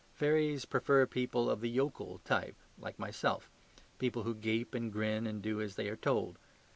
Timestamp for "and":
4.73-4.91, 5.27-5.43